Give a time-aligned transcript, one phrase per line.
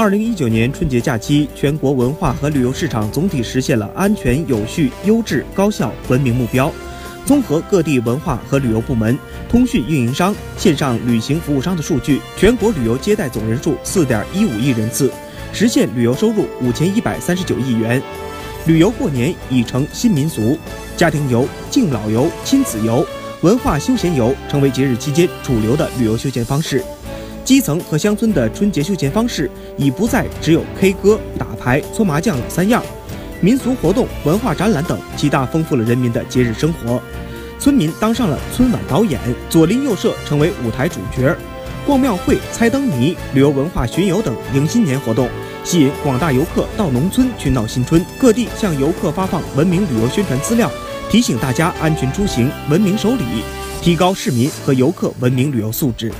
[0.00, 6.72] 二零一九年春节假期，全国文化和旅游市场总体实现了安全、有序、优质、高效、文明目标。
[7.26, 15.12] 综合各地文化和旅游部门、通讯运营商、线上旅行服务商的数据，全国旅游接待总人数四点一五亿人次，
[15.52, 18.02] 实现旅游收入五千一百三十九亿元。
[18.64, 20.58] 旅游过年已成新民俗，
[20.96, 23.06] 家庭游、敬老游、亲子游、
[23.42, 26.82] 文化休闲游成为节日期间主流的旅游休闲方式。
[27.44, 32.82] 基层和乡村的春节休闲方式已不再只有 K 歌、打牌、搓麻将老三样，
[33.40, 37.02] 民俗活动、文化展览等极大丰富了人民的节日生活。
[37.58, 41.36] 村民当上了春晚导演，左邻右舍成为舞台主角，
[41.84, 45.28] 逛庙会、猜灯谜、旅游文化巡游等迎新年活动，
[45.64, 48.04] 吸引广大游客到农村去闹新春。
[48.18, 50.70] 各地向游客发放文明旅游宣传资料，
[51.10, 53.24] 提醒大家安全出行、文明守礼，
[53.82, 56.10] 提高市民和游客文明旅游素质。